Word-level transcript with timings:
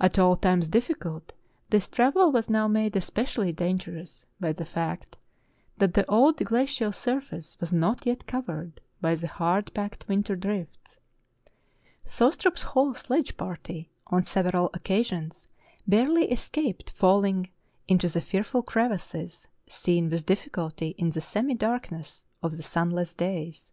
At 0.00 0.18
all 0.18 0.34
times 0.36 0.66
difficult, 0.68 1.34
this 1.70 1.86
travel 1.86 2.32
was 2.32 2.50
now 2.50 2.66
made 2.66 2.96
especially 2.96 3.52
dan 3.52 3.78
gerous 3.78 4.24
by 4.40 4.52
the 4.52 4.64
fact 4.64 5.18
that 5.78 5.94
the 5.94 6.04
old 6.10 6.36
glacial 6.38 6.90
surface 6.90 7.56
was 7.60 7.72
not 7.72 8.04
yet 8.04 8.26
covered 8.26 8.80
by 9.00 9.14
the 9.14 9.28
hard 9.28 9.72
packed 9.72 10.08
winter 10.08 10.34
drifts. 10.34 10.98
Thos 12.04 12.36
trup's 12.36 12.62
whole 12.62 12.92
sledge 12.94 13.36
party 13.36 13.88
on 14.08 14.24
several 14.24 14.68
occasions 14.74 15.46
barely 15.86 16.28
escaped 16.32 16.90
falling 16.90 17.48
into 17.86 18.08
the 18.08 18.20
fearful 18.20 18.64
crevasses, 18.64 19.46
seen 19.68 20.10
with 20.10 20.26
difficulty 20.26 20.88
in 20.98 21.10
the 21.10 21.20
semi 21.20 21.54
darkness 21.54 22.24
of 22.42 22.56
the 22.56 22.64
sunless 22.64 23.14
days. 23.14 23.70